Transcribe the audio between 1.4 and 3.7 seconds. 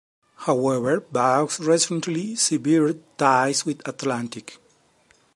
recently severed ties